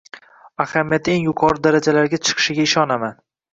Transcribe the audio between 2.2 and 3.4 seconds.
chiqishiga ishonaman.